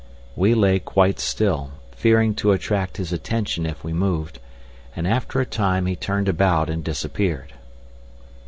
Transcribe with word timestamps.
We 0.35 0.55
lay 0.55 0.79
quite 0.79 1.19
still, 1.19 1.73
fearing 1.91 2.33
to 2.33 2.53
attract 2.53 2.97
his 2.97 3.13
attention 3.13 3.67
if 3.67 3.83
we 3.83 3.93
moved, 3.93 4.39
and 4.95 5.07
after 5.07 5.39
a 5.39 5.45
time 5.45 5.85
he 5.85 5.95
turned 5.95 6.27
about 6.27 6.71
and 6.71 6.83
disappeared. 6.83 7.53